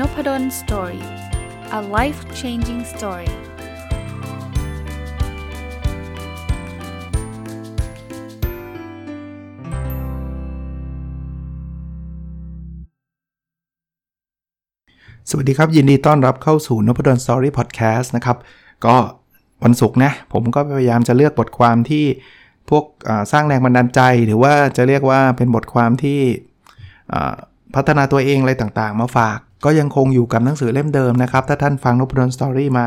[0.00, 1.04] Nopadol story
[1.78, 3.32] a life changing story ส
[15.36, 18.36] วัสดีครับ ยินดีต้อนรับเข้าสู่นพดล story พอดแคสต์นะครับ
[18.86, 18.96] ก็
[19.64, 22.04] วันศุกร์นะ ผมก็พยายามจะเลือกบทความที่
[22.70, 22.84] พวก
[23.32, 26.20] สร้างแรงบันดาลใจ หรือว่าจะเรียกว่าเป็นบทความที่
[27.74, 32.86] พัฒนาตัวเองอะไรต่างๆ มาฝาก ก็ยังคงอยู่กับหนังสือเล่มเดิมนะครับ ถ้าท่านฟังนพดลสตอรี่มา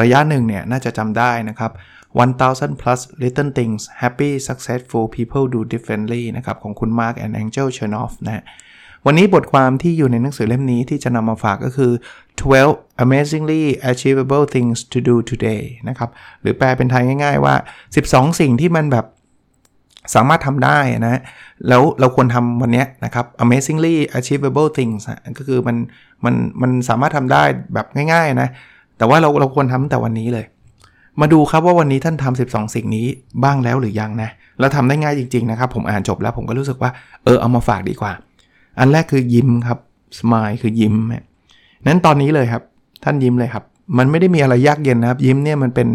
[0.00, 1.72] ระยะหนึ่งเนี่ย น่าจะจำได้นะครับ
[2.22, 8.44] 1000 plus little things happy successful people do differently นะครับ ของคุณ Mark and Angel Chernoff นะ
[9.06, 11.92] วันนี้บทความที่อยู่ในหนังสือเล่มนี้ที่จะนำมาฝากก็คือ
[12.48, 16.10] 12 amazingly achievable things to do today นะครับ
[16.42, 17.54] หรือแปลเป็นไทยง่ายๆว่า
[17.98, 19.06] 12 สิ่งที่มันแบบ
[20.14, 21.20] สามารถทำได้นะ
[21.68, 25.02] แล้วเราควรทำวันนี้นะครับ amazingly achievable things
[25.38, 25.76] ก็คือมัน
[26.24, 27.42] มันมันสามารถทำได้
[27.74, 28.48] แบบง่ายๆนะ
[28.98, 30.44] แต่ว่าเราเราควรทำแต่วันนี้เลย
[31.20, 33.06] มาดูครับว่าวันนี้ท่านทำ12 สิ่งนี้
[33.44, 36.90] บ้างแล้วหรือยังนะแล้วทำได้ง่ายจริงๆนะครับผมอ่านจบแล้วผมก็รู้สึกว่า
[37.24, 38.12] เออเอามาฝากดีกว่า
[38.78, 39.78] อันแรกคือยิ้มครับ
[40.18, 40.94] smile คือยิ้ม
[41.86, 42.62] นั้นตอนนี้เลยครับ
[43.04, 43.64] ท่านยิ้มเลยครับ
[43.98, 45.88] มันไม่ได้มีอะไรยากเย็นนะครับ ยิ้มเนี่ยมันเป็น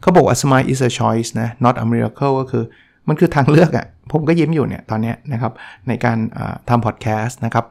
[0.00, 2.64] เขาบอกว่า smile is a choice นะ not a miracle ก็คือ
[3.08, 5.52] มันคือทางเลือกอะ่ะผมก็ยิ้มอยู่เนี่ยตอนนี้นะครับ
[5.88, 6.18] ในการ
[6.68, 7.64] ทำพอดแคสต์นะครับ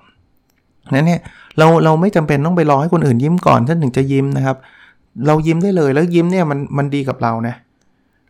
[0.94, 1.22] นั้นเนี่ย
[1.58, 4.58] เราเราไม่จำเป็นต้องไปรอให้คนอื่นยิ้มก่อนท่านถึงจะยิ้มนะครับ
[5.28, 7.56] เรายิ้มได้เลยแล้วยิ้มเนี่ยมันมันดีกับเรานะ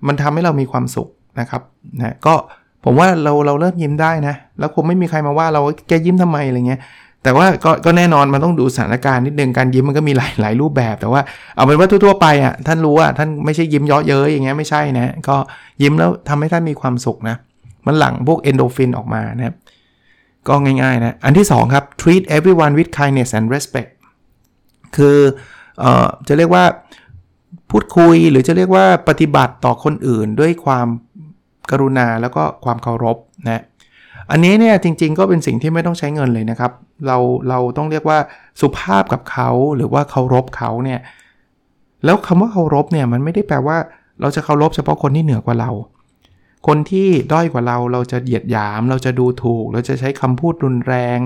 [0.08, 1.08] มันทำให้เรามีความสุข
[1.40, 1.62] นะครับ
[2.00, 2.34] นะก็
[2.84, 6.82] ผมว่าเราเราเริ่มยิ้มได้นะ แล้วคงไม่มีใครมาว่าเราแกยิ้มทำไมอะไรเงี้ย
[7.24, 11.22] แต่ว่าก็ก็แน่นอนมันต้องดูสถานการณ์นิดนึงการยิ้มมันก็มีหลายหลายรูปแบบ แต่ว่า
[11.56, 15.36] เอาเป็นว่าทั่วๆไปอะท่านรู้ว่าท่านไม่ใช่ยิ้มเยาะเย้ยอย่างเงี้ยไม่ใช่นะก็
[15.82, 17.36] ยิ้มแล้วทำให้ท่านมีความสุขนะ
[17.86, 19.56] มันหลั่งพวกเอนโดฟินออกมานะครับ
[20.48, 23.92] ก็ง่ายๆนะอันที่ 2 ครับ treat everyone with kindness and respect
[24.98, 25.18] คือ
[25.80, 26.64] เอ่อจะเรียกว่า
[27.72, 30.88] พูดคุยหรือจะเรียกว่าปฏิบัติต่อคนอื่นด้วยความ
[31.72, 33.18] กรุณาแล้วก็ความเคารพ
[33.50, 33.64] นะ
[34.32, 36.72] อันนี้เนี่ยจริง ๆ ก็เป็นสิ่งที่ไม่ต้องใช้เงินเลยนะครับ
[37.08, 37.18] เรา
[37.50, 38.20] เราต้องเรียกว่า
[38.62, 41.00] สุภาพกับเขาหรือว่าเคารพเขาเนี่ย
[42.06, 43.78] แล้วคำว่าเคารพเนี่ยมันไม่ได้แปลว่า
[44.22, 45.72] เราจะเคารพเฉพาะคนที่เหนือกว่าเรา
[46.68, 51.20] คนที่ด้อยกว่าเราเราจะเหยียดหยาม เราจะดูถูก เราจะใช้คำพูดรุนแรง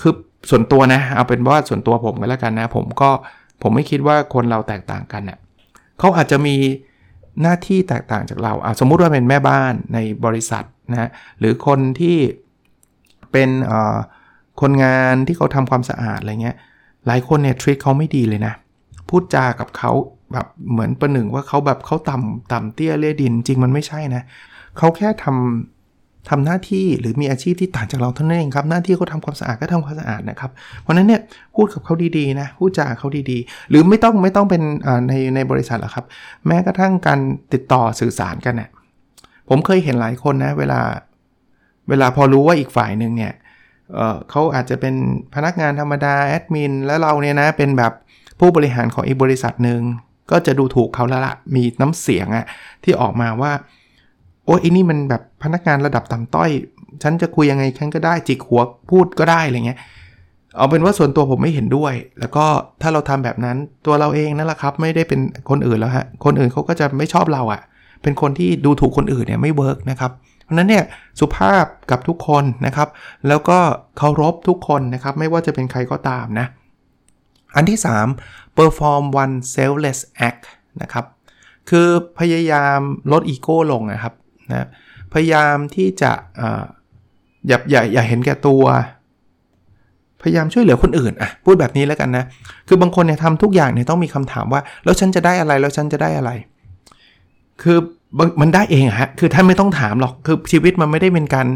[0.00, 0.14] คือ
[0.50, 3.10] ส่วนตัวนะเอาเป็นว่าส่วนตัวผมก็แล้วกันนะ ผมก็
[3.62, 5.38] ผมไม่คิดว่าคนเราแตกต่างกันเนะ่ย
[5.98, 6.56] เขาอาจจะมี
[7.42, 12.16] หน้าที่แตกต่างจากเราสมมุติว่าเป็นแม่บ้านในบริษัท นะหรือคนที่
[13.32, 13.50] เป็น
[14.60, 16.56] คนงานที่เขาทำความสะอาดอะไรเงี้ย
[17.06, 18.54] หลายคนเนี่ยทรีตเขาไม่ดีเลยนะ
[19.08, 19.92] พูดจากับเขา
[20.32, 24.22] แบบเหมือนประหนึ่งว่าเขาแบบเขาต่ำต่ำเตี้ยเลี่ยดิน จริงมันไม่ใช่นะ
[24.78, 30.50] เขาแค่ทำทำหน้าที่หรือมีอาชีพที่ต่างจากเราเท่านั้นเองครับ หน้าที่เขาทาความสะอาดก็ทำความสะอาดนะครับ
[30.80, 31.20] เพราะนั้นเนี่ย
[31.54, 34.62] พูดกับเขาดีๆนะพูดจาเขาดีๆ หรือไม่ต้องไม่ต้องเป็น
[35.08, 36.04] ในในบริษัทหรอกครับ
[36.46, 37.20] แม้กระทั่งการ
[37.52, 38.70] ติดต่อสื่อสารกันเนะี่ย
[39.48, 40.80] ผมเคยเห็นหลายคนนะเวลา
[41.88, 43.34] เวลาพอรู้ว่าอีกฝ่ายหนึ่งเนี่ย
[43.94, 44.94] เเขาอาจจะเป็น
[45.34, 47.92] พนักงานธรรมดาแอดมินแล้วเราเนี่ยนะเป็นแบบ
[48.40, 49.80] ผู้บริหารของอีกบริษัทหนึ่ง
[50.30, 52.46] ก็จะดูถูกเขาแล้วละมีน้ำเสียงอะ
[52.84, 53.52] ที่ออกมาว่า
[54.46, 56.50] โอ้ยนี่มันแบบพนักงานระดับต่ำต้อย
[57.02, 58.60] ฉันจะคุยยังไงฉันก็ได้จิกหัว
[58.90, 59.78] พูดก็ได้อะไรเงี้ย
[60.56, 62.44] เอาเป็นว่าส่วนตัวผมไม่เห็นด้วย แล้วก็
[62.82, 63.56] ถ้าเราทำแบบนั้น
[63.86, 65.20] ตัวเราเองนั่นแหละครับ ไม่ได้เป็น
[65.50, 67.60] คนอื่นแล้วฮะคนอื่นเขาก็จะไม่ชอบเราอะ่ะ
[68.02, 70.12] เป็นคนที่ดูถูกคนอื่นเนี่ยไม่เวิร์กนะครับ
[70.44, 70.84] เพราะนั้นเนี่ย
[71.20, 72.88] สุภาพกับทุกคนนะครับ
[73.28, 73.58] แล้วก็
[73.98, 76.46] เคารพทุกคนนะครับ ไม่ว่าจะเป็นใครก็ตามนะ
[77.56, 77.78] อันที่
[78.18, 79.98] 3 perform one selfless
[80.28, 80.42] act
[80.82, 81.04] นะครับ
[81.70, 81.88] คือ
[82.18, 82.80] พยายาม
[83.12, 84.14] ลดอีโก้ลงนะครับ
[84.50, 84.68] นะ
[85.12, 86.12] พยายามที่จะ
[87.48, 88.64] อย่าอย่าอย่าเห็นแก่ตัว
[90.22, 92.24] พยายามช่วยเหลือคนอื่นอะพูดแบบนี้แล้วกันนะ
[92.68, 96.30] คือบางคนเนี่ยทำทุกอย่างเนี่ยต้องมีคำถามว่า แล้วฉันจะได้อะไรแล้วฉันจะได้อะไร
[97.62, 97.78] คือ
[98.40, 101.46] มันได้เองฮะ คือท่านไม่ต้องถามหรอก คือชีวิตมันไม่ได้เป็นการ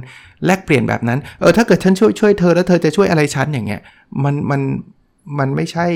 [0.47, 3.81] แลกเปลี่ยนแบบนั้น เออ ถ้าเกิดฉันช่วยช่วยเธอแล้วเธอจะช่วยอะไรฉันอย่างเงี้ย
[4.25, 4.61] มัน มัน
[5.39, 5.87] มันไม่ใช่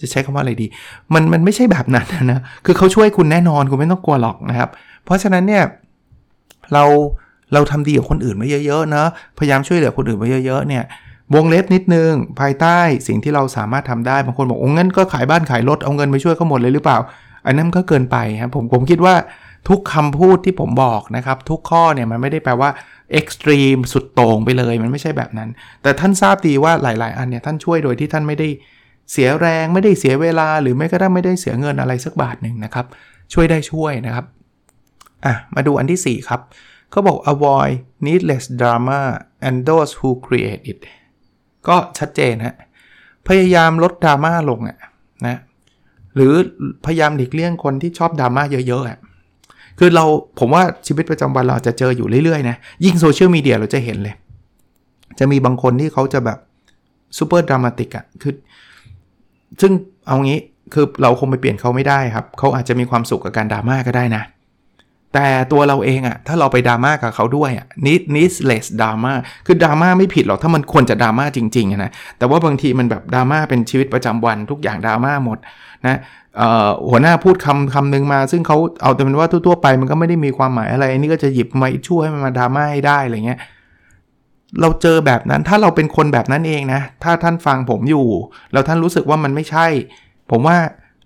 [0.00, 0.66] จะใช้คำว่าอะไรดี
[1.14, 4.70] มัน มันไม่ใช่แบบนั้นนะ คือเขาช่วยคุณแน่นอนคุณไม่ต้องกลัวหรอกนะครับ
[5.04, 5.64] เพราะฉะนั้นเนี่ย
[6.72, 6.84] เรา
[7.52, 9.04] เราทำดีกับคนอื่นมาเยอะๆนะ
[9.38, 10.84] พยายามช่วยเหลือคนอื่นมาเยอะๆ เนี่ย
[11.34, 12.78] วงเล็บนิดนึง ภายใต้
[13.08, 16.98] สิ่งที่เราสามารถทำได้ บางคนบอกโอ้งั้นก็ขายบ้านขายรถเอาเงินไปช่วยเขาหมดเลยหรือเปล่า
[17.46, 19.14] อันนั้นก็เกินไปครับผมผมคิดว่า
[19.68, 22.70] ทุกคำพูดที่ผมบอกนะครับ ทุกข้อเนี่ยมันไม่ได้แปลว่า
[23.12, 25.48] เอ็กซ์ตรีมสุดโต่งไปเลยมันไม่ใช่แบบนั้น
[25.82, 28.48] แต่ท่านทราบดีว่าหลาย ๆ อันเนี่ยท่านช่วยโดยที่ท่านไม่ได้
[29.12, 32.86] เสียแรงไม่ได้เสียเวลา หรือไม่ก็ได้ไม่ได้เสียเงินอะไรสักบาทหนึ่งนะครับ
[33.32, 34.24] ช่วยได้ช่วยนะครับ
[35.24, 36.40] อะมาดูอันที่ 4 ครับ
[36.90, 37.72] เขาบอก avoid
[38.06, 39.00] needless drama
[39.46, 40.78] and those who create it
[41.68, 42.56] ก็ชัดเจนฮะ
[43.28, 44.78] พยายามลดดราม่าลงอะ
[45.26, 45.38] นะ
[46.14, 46.32] หรือ
[46.86, 48.98] พยายามหลีกเลี่ยงคนที่ชอบดราม่าเยอะๆอะ
[49.78, 50.04] คือเรา
[50.38, 54.14] ผมว่าชีวิตประจำวันเราจะเจออยู่เรื่อยๆนะยิ่งโซเชียลมีเดียเราจะเห็นเลย
[55.18, 56.38] จะมีบางคนที่เขาจะแบบ
[57.18, 58.34] ซูเปอร์ดรามาติกอะคือ
[59.60, 59.72] ซึ่ง
[60.06, 60.38] เอางี้
[60.72, 64.22] คือเราคงไปเปลี่ยนเขาไม่ได้ครับ เขาอาจจะมีความสุขกับการดราม่าก็ได้นะ
[65.14, 69.12] แต่ตัวเราเองอะถ้าเราไปดราม่ากับเขาด้วยอะนิดนิสเลสดราม่า
[69.46, 75.38] คือดราม่าไม่ผิดหรอกถ้ามันควรจะดราม่าจริงๆนะแต่ว่าบางทีมันแบบดราม่าเป็นชีวิตประจำวันทุกอย่างดราม่าหมด
[75.86, 75.98] นะ
[76.90, 83.38] หัวหน้าพูดคำคำหนึ่งมา ซึ่งเขาเอาแต่เป็นว่าทั่วๆไปมันก็ไม่ได้มีความหมายอะไรอันนี้ก็จะหยิบมาช่วยให้มันมาดราม่าให้ได้อะไรเงี้ย
[84.60, 88.06] เราเจอแบบนั้นถ้าเราเป็นคนแบบนั้นเองนะ ถ้าท่านฟังผมอยู่
[88.52, 89.66] แล้วท่านรู้สึกว่ามันไม่ใช่
[90.30, 90.56] ผมว่า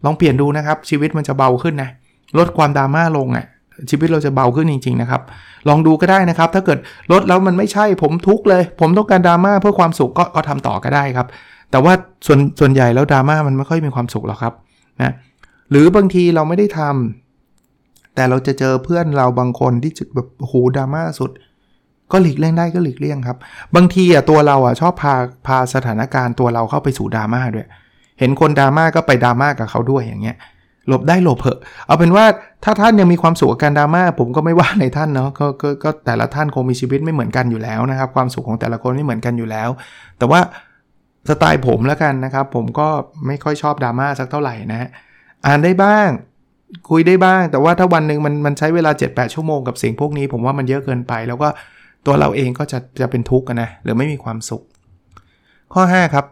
[0.05, 1.91] ลองเปลี่ยนดูนะครับ ชีวิตมันจะเบาขึ้นนะ
[2.39, 3.47] ลดความดราม่าลงอะ่ะ
[3.91, 5.23] ชีวิตเราจะเบาขึ้นจริง ๆ นะครับ
[5.69, 6.79] ลองดูก็ได้นะครับ ถ้าเกิด
[7.13, 11.27] ลดแล้วมันไม่ใช่ผมทุกเลย ผมต้องการดราม่าเพื่อความสุขก็ก็ทำต่อก็ได้ครับ
[11.71, 11.93] แต่ว่า
[12.27, 14.53] ส่วนส่วนใหญ่แล้วดราม่ามันไม่ค่อยมีความสุขหรอกครับ
[15.03, 15.15] นะ
[15.71, 21.31] หรือบางทีเราไม่ได้ทำแต่เราจะเจอเพื่อนเราบางคนที่แบบโหดราม่าสุด
[22.13, 23.37] ก็หลีกเลี่ยงได้ก็หลีกเลี่ยงครับ
[23.75, 25.15] บางทีอะตัวเราอะชอบพา
[25.47, 27.67] พาสถานการณ์ตัวเราเข้าไปสู่ดราม่าด้วย
[28.19, 30.37] เห็นคนดราม่าก็ไปดราม่ากับเขาด้วยอย่างเงี้ย
[30.89, 32.25] หลบได้หลบเถอะ เอาเป็นว่า
[32.65, 39.69] ถ้าท่านยังมีความสุขกับการดราม่าผมก็ไม่ว่าในท่านเนาะกก็ก็แต่ละท่านคงมีชีวิตไม่เหมือนกันอยู่แล้วนะครับ ความสุขของแต่ละคนไม่เหมือนกันอยู่แล้ว
[40.19, 40.41] แต่ว่า
[41.29, 42.89] สไตล์ผมแล้วกันนะครับ ผมก็
[43.27, 44.89] ไม่ค่อยชอบดราม่าสักเท่าไหร่นะ
[45.47, 46.09] อ่านได้บ้าง
[46.91, 51.49] คุยได้บ้าง แต่ว่าถ้าวันหนึ่งมันมันใช้เวลา 7-8 ชั่วโมงกับสิ่งพวกนี้ ผมว่ามันเยอะเกินไป แล้วก็
[52.07, 54.63] ตัวเราเองก็จะจะเป็นทุกข์นะหรือไม่มีความสุข
[55.75, 56.27] ข้อ 5 ครับ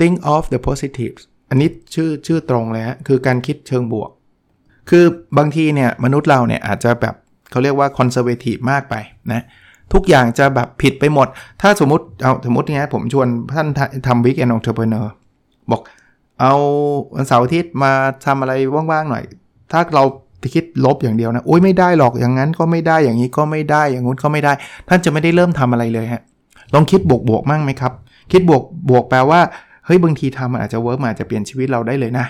[0.00, 4.10] think of the positives อันนี้ชื่อชื่อตรงเลยฮะคือการคิดเชิงบวก
[4.90, 5.04] คือ
[5.38, 7.14] บางทีเนี่ยมนุษย์เราเนี่ยอาจจะแบบ
[7.50, 8.94] เขาเรียกว่า conservative มากไป
[9.32, 9.44] นะ
[9.92, 11.28] ทุกอย่างจะแบบผิดไปหมด
[11.62, 13.66] ถ้าสมมติเอาสมมติเนี้ยผมชวนท่าน
[14.06, 15.06] ทำ weekend entrepreneur
[15.70, 15.82] บอก
[16.40, 16.54] เอา
[17.14, 17.92] วันเสาร์อาทิตย์มา
[18.26, 19.24] ทำอะไรว่างๆหน่อย
[19.72, 20.04] ถ้าเรา
[20.54, 24.52] คิดลบอย่างเดียวนะโอ้ยไม่ได้หรอกอย่างนั้นก็ไม่ได้อย่างนี้ก็ไม่ได้อย่างงู้นก็ไม่ได้
[24.88, 26.22] ท่านจะไม่ได้เริ่มทำอะไรเลยฮะ
[26.74, 27.92] ลองคิดบวกบวกมั่งไหมครับ
[28.32, 29.40] คิดบวกบวกแปลว่า
[29.88, 32.26] เฮ้ยบางทีทำมันอาจจะเวิร์กมาจะเปลี่ยนชีวิตเราได้เลยนะ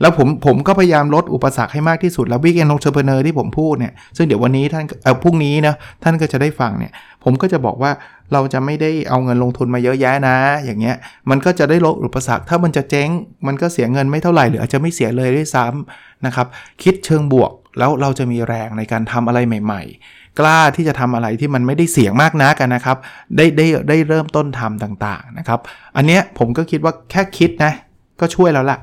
[0.00, 6.92] แล้วผมผมก็พยายามลดอุปสรรคให้มากที่สุด แล้ว weekend entrepreneur ที่ผมพูดเนี่ยซึ่งเดี๋ยววันนี้ท่านเออพรุ่งนี้นะท่านก็จะได้ฟังเนี่ย
[7.24, 7.90] ผมก็จะบอกว่า
[8.32, 10.96] เราจะไม่ได้เอาเงินลงทุนมาเยอะแยะนะ อย่างเงี้ย
[11.30, 13.08] มันก็จะได้ลดอุปสรรคถ้ามันจะเจ๊ง
[13.46, 16.46] มันก็เสียเงินไม่เท่าไหร่หรืออาจจะไม่เสียเลยด้วยซ้ำนะครับ
[16.82, 22.96] คิดเชิงบวกแล้วเราจะมีแรงในการทำอะไรใหม่ๆ กล้าที่จะทำอะไรที่มันไม่ได้เสี่ยงมากนักกันนะครับ
[23.36, 25.60] ได้ได้ได้เริ่มต้นทำต่างๆนะครับ
[25.96, 27.72] อันเนี้ยผมก็คิดว่าแค่คิดนะ
[28.20, 28.78] ก็ช่วยแล้วล่ะ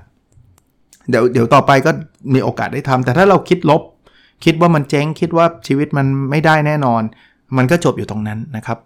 [1.09, 1.91] เดี๋ยวเดี๋ยวต่อไปก็
[2.33, 3.81] มีโอกาสได้ทำแต่ถ้าเราคิดลบ
[4.45, 7.01] คิดว่ามันเจ๊งคิดว่าชีวิตมันไม่ได้แน่นอน
[7.57, 8.77] มันก็จบอยู่ตรงนั้นนะครับ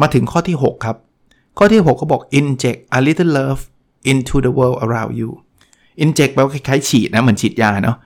[0.00, 0.96] มาถึงข้อที่ 6 ครับ
[1.58, 3.62] ข้อที่6เขาบอก inject a little love
[4.10, 5.30] into the world around you
[6.04, 7.96] inject แปลว่าคล้ายๆฉีดนะเหมือนฉีดยาเนาะ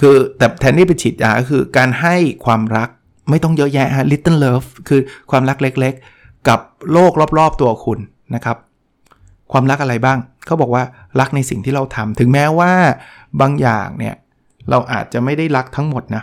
[0.00, 2.14] คือแต่แทนที่ไปฉีดยาคือการให้
[2.44, 2.88] ความรัก
[3.30, 5.00] ไม่ต้องเยอะแยะฮะ little love คือ
[5.30, 6.60] ความรักเล็กๆ กับ
[6.92, 7.98] โลกรอบๆตัวคุณ
[8.34, 8.56] นะครับ
[9.52, 10.84] ความรักอะไรบ้าง เขาบอกว่า
[11.20, 12.72] รักในสิ่งที่เราทำถึงแม้ว่า
[13.40, 14.14] บางอย่างเนี่ย
[14.70, 16.22] เราอาจจะไม่ได้รักทั้งหมดนะ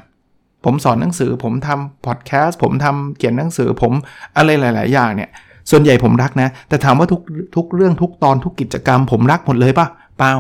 [0.66, 3.94] ผมสอนหนังสือผมทำพอดแคสต์ผมทำเขียนหนังสือผม
[4.38, 5.30] อะไรหลาย ๆ อย่างเนี่ย
[5.72, 7.22] ส่วนใหญ่ผมรักนะ แต่ถามว่าทุก
[7.56, 10.32] ทุกเรื่องทุกตอนทุกกิจกรรม ผมรักหมดเลยปะเปล่า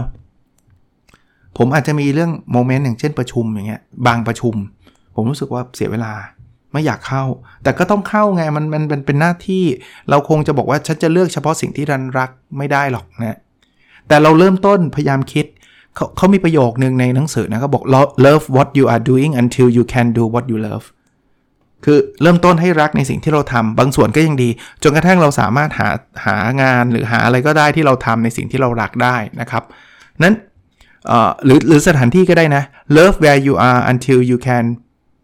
[1.57, 4.55] ผมอาจจะมีเรื่องโมเมนต์อย่างเช่นประชุมอย่างเงี้ยบางประชุม
[5.15, 6.13] ผมรู้สึกว่าเสียเวลา
[6.73, 7.23] ไม่อยากเข้า
[7.63, 9.63] แต่ก็ต้องเข้าไงมันมันเป็นเป็นหน้าที่
[10.09, 13.37] เราคงจะบอกว่าฉันจะเลือกเฉพาะสิ่งที่รันรักไม่ได้หรอกนะ
[14.07, 15.45] แต่เราเริ่มต้นพยายามคิด
[15.95, 17.83] เขาเขามีประโยคนึงในหนังสือนะเขาบอก
[18.25, 20.85] love what you are doing until you can do what you love
[21.85, 24.49] คือเริ่มต้นให้รักในสิ่งที่เราทำบางส่วนก็ยังดี
[24.83, 25.89] จนกระทั่งเราสามารถหา
[26.25, 29.63] หางานหรือหาอะไรก็ได้ที่เราทำในสิ่งที่เรารักได้นะครับ
[30.23, 30.35] นั้น
[31.45, 32.63] หรือหรือสถานที่ก็ได้นะ
[32.97, 34.65] love where you are until you can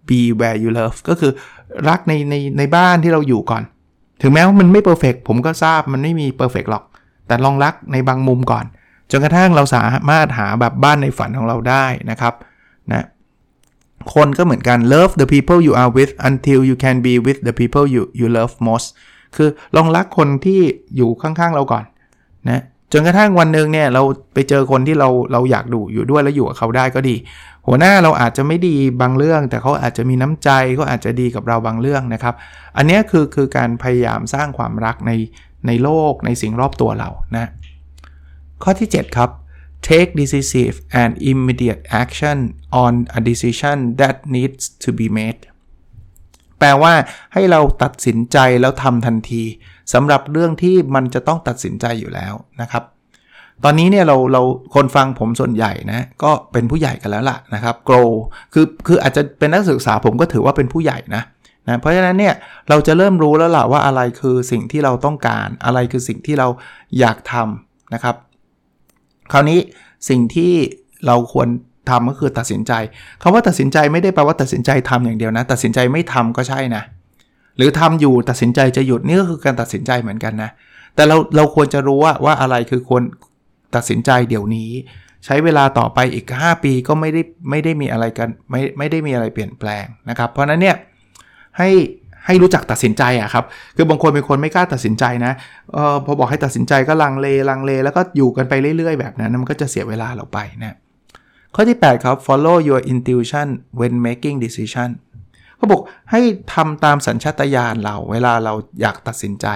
[0.09, 1.31] be where you love ก็คือ
[1.89, 3.63] รักในในในบ้านที่เราอยู่ก่อน
[4.21, 6.83] ถึงแม้ว่ามันไม่ perfect ผมก็ทราบมันไม่มี perfect หรอก
[7.27, 8.65] แต่ลองรักในบางมุมก่อน
[9.11, 12.33] จนกระทั่งเราสามารถหาแบบบ้านในฝันของเราได้นะครับ
[12.91, 13.05] นะ
[14.13, 18.27] คนก็เหมือนกัน love the people you are with until you can be with the people you you
[18.37, 18.87] love most
[19.35, 20.61] คือลองรักคนที่
[20.95, 21.83] อยู่ข้างๆเราก่อน
[22.49, 22.61] นะ
[22.93, 27.15] จนกระทั่งวันหนึ่งเนี่ยเราไปเจอคนที่เราเราอยากดูอยู่ด้วยแล้วอยู่กับเขาได้ก็ดี
[27.67, 32.35] หัวหน้าเราอาจจะไม่ดีบางเรื่อง แต่เขาอาจจะมีน้ำใจก็อาจจะดีกับเราบางเรื่องนะครับ
[32.77, 35.11] อันนี้คือคือการพยายามสร้างความรักใน
[35.67, 37.49] ในโลกในสิ่งรอบตัวเรานะ
[38.63, 39.29] ข้อที่ 7 ครับ
[39.87, 42.37] take decisive and immediate action
[42.83, 45.41] on a decision that needs to be made
[46.61, 46.93] แปลว่า
[47.33, 49.43] ให้เราตัดสินใจแล้วทำทันที
[49.93, 52.83] สำหรับเรื่องที่มันจะต้องตัดสินใจอยู่แล้วนะครับ
[53.63, 54.41] ตอนนี้เนี่ยเราเรา
[54.75, 58.09] คนฟังผมส่วนใหญ่นะก็เป็นผู้ใหญ่กันแล้วล่ะนะครับ grow
[58.53, 61.23] คือคืออาจจะเป็นนักศึกษาผมก็ถือว่าเป็นผู้ใหญ่นะ
[61.67, 62.33] นะเพราะฉะนั้นเนี่ย
[62.69, 66.47] เราจะเริ่มรู้แล้วล่ะว่าอะไรคือสิ่งที่เราต้องการ อะไรคือสิ่งที่เรา
[66.99, 68.15] อยากทำนะครับ
[69.31, 69.59] คราวนี้
[70.09, 70.53] สิ่งที่
[71.07, 71.47] เราควร
[71.89, 72.73] ทำก็คือตัดสินใจ
[73.21, 76.83] คาว่าตัดสินใจไม่ได้แปลว่าตัดสินใจทำอย่างเดียวนะ ตัดสินใจไม่ทำก็ใช่นะ
[77.57, 80.49] หรือทำอยู่ตัดสินใจจะหยุดนี่ก็คือการตัดสินใจเหมือนกันนะ
[80.95, 83.03] แต่เราเราควรจะรู้ว่าว่าอะไรคือควร
[83.75, 84.71] ตัดสินใจเดี๋ยวนี้
[85.25, 90.75] ใช้เวลาต่อไปอีก 5 ปีก็ไม่ได้ไม่ได้มีอะไรกันไม่ไม่ได้มีอะไรเปลี่ยนแปลงนะครับ เพราะนั้นเนี่ย
[91.57, 91.69] ให้
[92.25, 93.45] ให้รู้จักตัดสินใจอะครับ
[93.75, 95.33] คือบางคนเป็นคนไม่กล้าตัดสินใจนะ
[95.75, 100.75] ออพอบอกให้ตัดสินใจก็ลังเลลังเล แล้วก็อยู่กันไปเรื่อย ๆ แบบนั้นมันก็จะเสียเวลาเราไปนะ
[101.55, 103.47] ข้อที่ 8 ครับ follow your intuition
[103.79, 104.89] when making decision
[105.57, 105.81] เขาบอก
[106.11, 106.21] ให้
[106.53, 109.47] ทำตามสัญชาตญาณเราเวลาเราอยากตัดสินใจ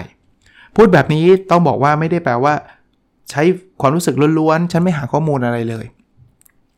[0.75, 2.53] พูดแบบนี้ต้องบอกว่าไม่ได้แปลว่า
[3.31, 3.43] ใช้
[3.81, 5.85] ความรู้สึกล้วนๆ ฉันไม่หาข้อมูลอะไรเลย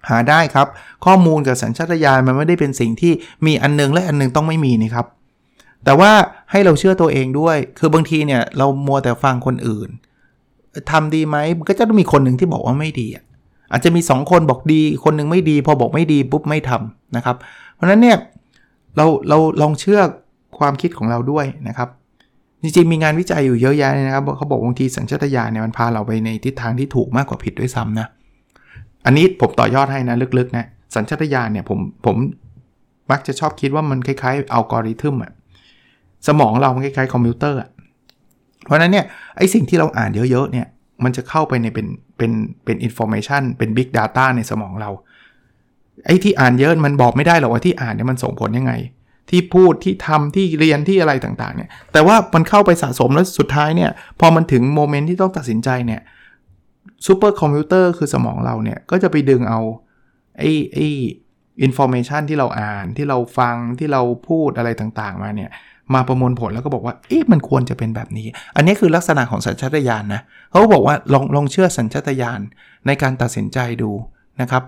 [0.10, 0.68] หาได้ครับ
[1.06, 3.14] ข้อมูลกับสัญชาตญาณมันไม่ได้เป็นสิ่งที่
[3.46, 5.06] มีอันนึงและอันนึงต้องไม่มีนี่ครับ
[5.84, 6.12] แต่ว่า
[6.52, 9.90] ให้เราเชื่อตัวเองด้วย คือบางทีเนี่ยเรามัวแต่ฟังคนอื่น
[10.92, 11.38] ทำดีไหม
[11.70, 13.24] ก็จะต้องมีคนหนึ่งที่บอกว่าไม่ดีอะ
[13.72, 17.36] อาจจะมี 2 คนบอกดีคนนึงไม่ดี พอบอกไม่ดีปุ๊บไม่ทำนะครับ
[17.76, 18.18] เพราะนั้นเนี่ย
[18.96, 20.00] เราเราลองเชื่อ
[20.58, 21.90] ความคิดของเราด้วยนะครับ
[22.62, 28.08] จริงๆมีงานวิจัยอยู่เยอะแยะนะครับเขาบอกบางทีสัญชาตญาณเนี่ยมันพาเราไปในทิศทางที่ถูกมากกว่าผิดด้วยซ้ำนะ
[29.06, 32.16] อันนี้ผมต่อยอดให้นะลึกๆนะสัญชาตญาณเนี่ยผมผม
[33.12, 35.32] มักจะชอบคิดว่ามันคล้ายๆอัลกอริทึมอะ
[36.28, 37.70] สมองเรามันคล้ายๆคอมพิวเตอร์อะ
[38.66, 39.06] เพราะนั้นเนี่ย
[39.38, 40.68] ไอสิ่งที่เราอ่านเยอะๆเนี่ย
[41.04, 41.88] มันจะเข้าไปในเป็น
[42.18, 42.32] เป็น
[42.66, 44.92] เป็น information เป็น Big Data ในสมองเรา
[46.06, 48.74] ไอ้ที่อ่านเยอะมันบอกไม่ได้หรอกว่าที่อ่านเนี่ยมันส่งผลยังไง
[49.30, 56.02] ที่พูดที่ทำที่เรียนที่อะไรต่างๆเนี่ยแต่ว่ามันเข้าไปสะสมแล้วสุดท้ายเนี่ยพอมันถึง moment ที่ต้องตัดสินใจเนี่ย
[57.06, 59.60] ซูเปอร์คอมพิวเตอร์คือสมองเราเนี่ยก็จะไปดึงเอา
[60.38, 60.88] ไอ้ไอ้
[61.62, 65.52] information ที่เราอ่านที่เราฟังที่เราพูดอะไรต่างๆมาเนี่ย
[65.94, 72.40] มาประมวลผลแล้วก็บอกว่า เอ๊ะมันควรจะเป็นแบบนี้ อันนี้คือลักษณะของสัญชาตญาณนะเขาบอกว่าลองลองเชื่อสัญชาตญาณ
[72.88, 73.92] ในการตัดสินใจดู
[74.42, 74.64] นะครับ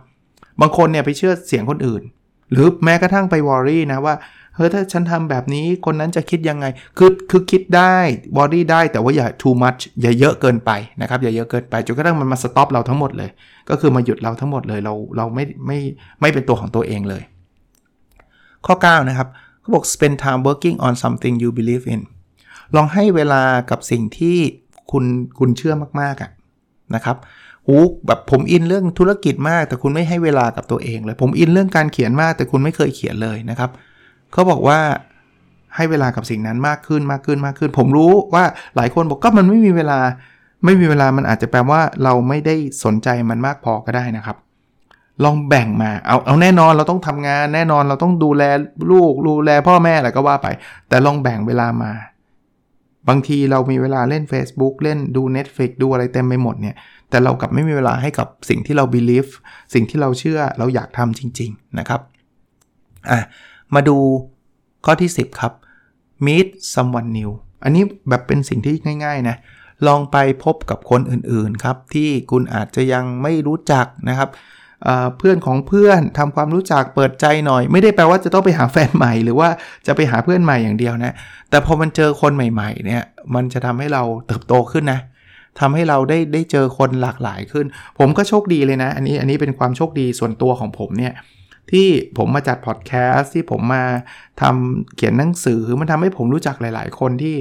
[0.61, 2.03] บางคนเนี่ยไปเชื่อเสียงคนอื่น
[2.51, 4.15] หรือแม้กระทั่งไปวอรี่นะว่า
[4.55, 6.65] เฮ้ยถ้าฉันทำแบบนี้คนนั้นจะคิดยังไง
[6.97, 7.95] คือคือคิดได้
[8.37, 10.71] วอรี่ได้แต่ว่าอย่า too much อย่าเยอะเกินไป
[11.01, 13.29] นะครับอย่าเยอะเกินไปจนกระทั่งมันมาสต็อปเราทั้งหมดเลย
[13.69, 15.79] ก็คือมาหยุดเราทั้งหมดเลยเราเราไม่ไม่
[16.21, 17.23] ไม่เป็นตัวของตัวเองเลย
[18.65, 19.27] ข้อ 9 นะครับ
[19.61, 22.01] เขาบอก spend time working on something you believe in
[22.75, 24.37] ลองให้เวลากับสิ่งที่
[24.91, 25.05] คุณ
[25.39, 26.31] คุณเชื่อมากๆอะ
[26.95, 27.17] นะครับ
[27.65, 27.75] หู
[28.07, 33.69] แบบผมอินเรื่องธุรกิจมาก แต่คุณไม่ให้เวลากับตัวเองเลย ผมอินเรื่องการเขียนมาก แต่คุณไม่เคยเขียนเลยนะครับ
[34.33, 34.79] เขาบอกว่า
[35.75, 38.43] ให้เวลากับสิ่งนั้นมากขึ้นมากขึ้นมากขึ้น ผมรู้ว่า
[38.75, 39.99] หลายคนบอกก็มันไม่มีเวลา
[40.65, 44.37] ไม่มีเวลามันอาจจะแปลว่าเราไม่ได้สนใจมันมากพอก็ได้นะครับ
[45.23, 48.43] ลองแบ่งมาเอาเอาแน่นอนเราต้องทำงาน แน่นอนเราต้องดูแล
[48.91, 50.47] ลูกดูแลพ่อแม่อะไรก็ว่าไป
[50.89, 51.91] แต่ลองแบ่งเวลามา
[53.09, 56.75] บางทีเรามีเวลาเล่น Facebook เล่นดู Netflix ดูอะไรเต็มไปหมดเนี่ย
[57.09, 59.31] แต่เรากลับไม่มีเวลาให้กับสิ่งที่เรา believe
[59.73, 62.01] สิ่งที่เราเชื่อเราอยากทำจริง ๆ นะครับ
[63.09, 63.19] อะ
[63.75, 63.97] มาดู
[64.85, 65.53] ข้อที่ 10 ครับ
[66.25, 67.31] meet someone new
[67.63, 69.37] อันนี้แบบเป็นสิ่งที่ง่าย ๆ นะ
[69.87, 74.29] ลองไปพบกับคนอื่นๆ ครับ ที่คุณอาจจะยังไม่รู้จักนะครับ
[75.17, 79.49] เพื่อนของเพื่อนทำความรู้จักเปิดใจหน่อย ไม่ได้แปลว่าจะต้องไปหาแฟนใหม่ หรือว่า
[79.87, 81.13] จะไปหาเพื่อนใหม่อย่างเดียวนะ
[81.49, 83.03] แต่พอมันเจอคนใหม่ๆเนี่ย
[83.35, 84.99] มันจะทำให้เราเติบโตขึ้นนะ
[85.59, 87.65] ทำให้เราได้ได้เจอคนหลากหลายขึ้น
[87.99, 91.13] ผมก็โชคดีเลยนะ อันนี้อันนี้เป็นความโชคดีส่วนตัวของผมเนี่ย
[91.71, 93.83] ที่ผมมาจัดพอดแคสต์ที่ผมมา
[94.41, 97.35] ทำเขียนหนังสือมันทำให้ผมรู้จักหลาย ๆ คนที่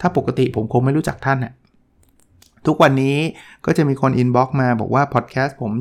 [0.00, 1.52] ถ้าปกติผมคงไม่รู้จักท่านนะ่ะ
[2.66, 3.16] ทุกวันนี้
[3.66, 5.72] ก็จะมีคน inbox มาบอกว่าพอดแคสต์ผม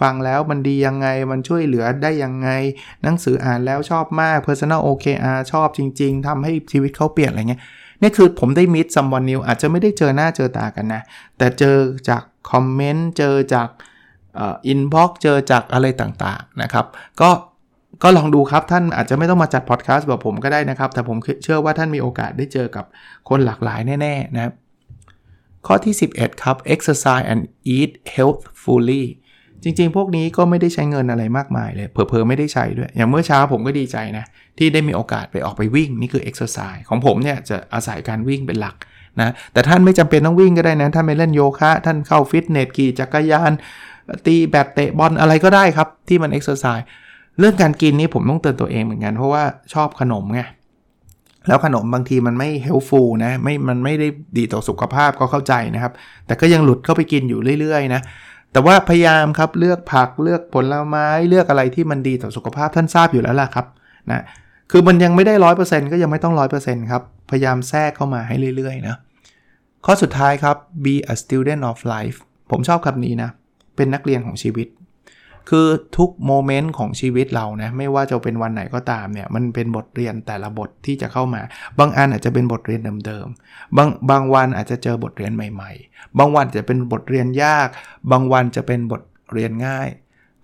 [0.00, 2.48] ฟังแล้วมันดียังไงมันช่วยเหลือได้ยังไง
[3.02, 7.62] หนังสืออ่านแล้วชอบมาก Personal OKR ชอบจริง ๆทำให้ชีวิตเขาเปลี่ยนอะไรเงี้ย
[8.02, 11.02] นี่คือผมได้ meet someone new อาจจะไม่ได้เจอหน้าเจอตากันนะ
[11.38, 11.76] แต่เจอ
[12.08, 13.68] จาก comment เจอจาก
[14.40, 16.86] inbox เจอจากอะไรต่างๆนะครับ
[17.20, 17.30] ก็
[18.02, 22.84] ก็ลองดูครับท่านอาจจะไม่ต้องมาจัดพอดแคสต์แบบผมก็ได้นะครับ แต่ผมเชื่อว่าท่านมีโอกาสได้เจอกับ
[23.28, 24.52] คนหลากหลายแน่ ๆ นะครับ
[25.66, 27.42] ข้อที่ 11 ครับ exercise and
[27.76, 29.04] eat healthfully
[29.62, 34.24] จริงๆ พวกนี้ก็ไม่ได้ใช้เงินอะไรมากมายเลยเผลอๆ ไม่ได้ใช้ด้วย อย่างเมื่อเช้าผมก็ดีใจนะ
[34.58, 38.76] ที่ได้มีโอกาสไปออกไปวิ่ง นี่คือ exercise ของผมเนี่ยจะอาศัยการวิ่งเป็นหลัก
[39.20, 43.52] นะ แต่ท่านไม่จำเป็นต้องวิ่งก็ได้นะ ท่านไปเล่นโยคะ ท่านเข้าฟิตเนสขี่จักรยาน
[44.26, 46.86] ตีแบดเตะบอลอะไรก็ได้ครับ ที่มันเอ็กซ์ไซส์
[47.38, 49.42] เรื่องการกินนี่ผมต้องเตือนตัวเองเหมือนกันเพราะว่า
[49.74, 50.40] ชอบขนมไง
[51.48, 54.08] แล้วขนมบางทีมันไม่เฮลฟูลนะไม่มันไม่ได้
[54.38, 55.92] ดีต่อสุขภาพก็เข้าใจนะครับ
[56.26, 58.00] แต่ก็ยังหลุดเข้าไปกินอยู่เรื่อยๆนะ
[58.56, 63.66] แต่ว่าพยายามครับเลือกผักเลือกผลไม้เลือกอะไรที่มันดีต่อสุขภาพท่านทราบอยู่แล้วล่ะครับ
[64.10, 64.22] นะ
[64.70, 68.96] คือมันยังไม่ได้ร้อยเปอร์เซ็นต์ก็ยังไม่ต้องร้อยเปอร์เซ็นต์ครับ พยายามแทรกเข้ามาให้เรื่อยๆนะ
[69.86, 72.18] ข้อสุดท้ายครับ be a student of life
[72.50, 73.30] ผมชอบคำนี้นะ
[73.76, 74.66] เป็นนักเรียนของชีวิต
[75.50, 81.42] คือทุกโมเมนต์ของชีวิตเรานะไม่ว่าจะเป็นวันไหนก็ตามเนี่ยมันเป็นบทเรียนแต่ละบทที่จะเข้ามา
[81.78, 87.68] บางอันอาจจะเป็นบทเรียนเดิมๆบางบางวันอาจจะเจอบทเรียนใหม่ ๆ บางวันจะเป็นบทเรียนยาก
[88.10, 89.88] บางวันจะเป็นบทเรียนง่าย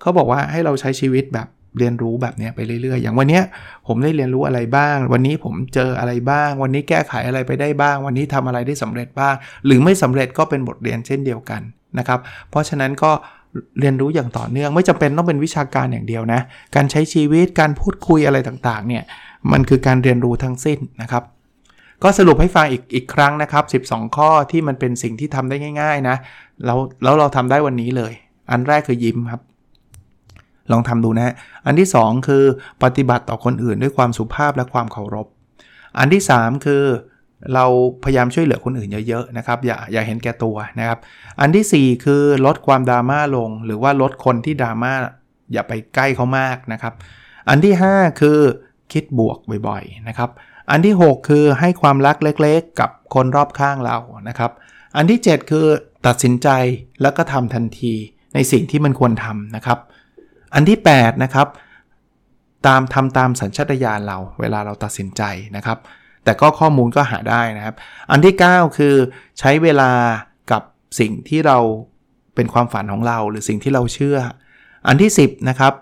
[0.00, 3.40] เขาบอกว่าให้เราใช้ชีวิตแบบเรียนรู้แบบนี้ไปเรื่อยๆ อย่างวันนี้
[3.87, 9.35] ผมได้เรียนรู้อะไรบ้าง วันนี้ผมเจออะไรบ้าง วันนี้แก้ไขอะไรไปได้บ้าง วันนี้ทำอะไรได้สำเร็จบ้าง
[9.66, 11.62] หรือไม่สำเร็จก็เป็นบทเรียนเช่นเดียวกัน
[11.99, 13.12] นะครับ เพราะฉะนั้นก็
[13.80, 16.40] เรียนรู้อย่างต่อเนื่องไม่จำเป็นต้องเป็นวิชาการอย่างเดียวนะ
[16.75, 19.02] การใช้ชีวิตการพูดคุยอะไรต่างๆเนี่ย
[19.52, 21.23] มันคือการเรียนรู้ทั้งสิ้นนะครับ
[22.02, 26.16] ก็สรุปให้ฟังอีกอีกครั้งนะครับ 12 ข้อที่มันเป็นสิ่งที่ทำได้ง่าย ๆนะ
[26.64, 28.12] แล้วแล้วเราทำได้วันนี้เลย
[28.50, 29.42] อันแรกคือยิ้มครับ
[30.73, 31.35] ลองทำดูนะ
[31.66, 32.44] อันที่ 2 คือ
[32.82, 35.26] ปฏิบัติต่อคนอื่นด้วยความสุภาพและความเคารพ
[35.99, 36.85] อันที่ 3 คือ
[37.55, 37.65] เรา
[38.05, 40.99] พยายามช่วยเหลือคนอื่นเยอะๆนะครับอย่าอย่าเห็นแก่ตัวนะครับ
[41.41, 44.93] อันที่ 4 คือลดความดราม่าลง หรือว่าลดคนที่ดราม่า
[45.53, 46.95] อย่าไปใกล้เขามากนะครับ
[47.49, 48.39] อันที่ 5 คือ
[48.93, 50.31] คิดบวกบ่อยๆนะครับ
[50.71, 54.51] อันที่ 6 คือให้ความรักเล็กๆ กับคนรอบข้างเรานะครับ
[54.97, 55.67] อันที่ 7 คือ
[56.07, 56.49] ตัดสินใจ
[57.03, 57.93] แล้วก็ทำทันที
[58.35, 59.79] ในสิ่งที่มันควรทำนะครับ
[60.55, 61.49] อันที่ 8 นะครับ
[62.67, 65.23] ตามทำตามสัญชาตญาณเราเวลาเราตัดสินใจ
[65.57, 65.79] นะครับ
[66.25, 67.75] แต่ก็ข้อมูลก็หาได้นะครับ
[68.11, 68.95] อันที่ 9 คือ
[69.38, 69.91] ใช้เวลา
[70.50, 70.62] กับ
[70.99, 71.59] สิ่งที่เรา
[72.35, 74.19] เป็นความฝันของเรา หรือสิ่งที่เราเชื่อ
[74.88, 75.73] อันที่ 10นะครับ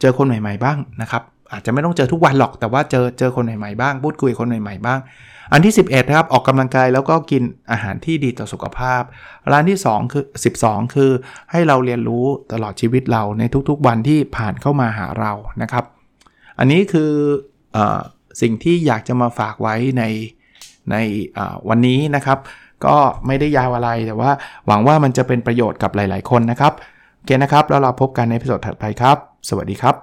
[0.00, 1.22] เจอคนใหม่ๆบ้างนะครับ
[1.52, 4.98] อาจจะไม่ต้องเจอทุกวันหรอกแต่ว่าเจอเจอคนใหม่ๆบ้างพูดคุยคนใหม่ๆบ้าง
[5.52, 9.02] อันที่ 11นะครับออกกำลังกายแล้วก็กินอาหารที่ดีต่อสุขภาพ
[9.52, 10.24] ร้านที่2คือ
[10.58, 11.10] 12 คือ
[11.50, 15.84] ให้เราเรียนรู้ตลอดชีวิตเราในทุกๆวันที่ผ่านเข้ามาหาเรานะครับ
[16.58, 17.10] อันนี้คือ
[17.76, 17.78] อ
[18.40, 20.04] สิ่งที่อยากจะมาฝากไว้ใน
[20.90, 20.96] ใน
[21.68, 22.38] วันนี้นะครับ
[22.86, 24.30] ก็ไม่ได้ยาวอะไรแต่ว่า
[24.66, 26.72] หวังว่ามันจะเป็นประโยชน์กับหลาย ๆ คนนะครับ
[27.16, 29.16] โอเคนะครับ แล้วเราพบกันในพิสดถัดไปครับ
[29.48, 29.94] สวัสดีครับ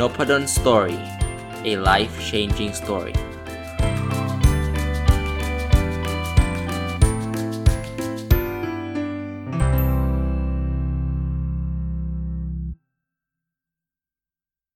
[0.00, 0.98] n o p a d o n Story
[1.70, 3.14] a life changing story